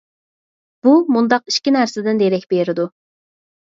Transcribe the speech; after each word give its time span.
بۇ 0.87 0.95
مۇنداق 1.17 1.53
ئىككى 1.55 1.77
نەرسىدىن 1.79 2.25
دېرەك 2.25 2.53
بېرىدۇ. 2.57 2.93